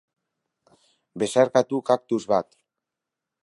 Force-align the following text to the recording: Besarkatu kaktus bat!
Besarkatu 1.25 1.81
kaktus 1.93 2.21
bat! 2.33 2.61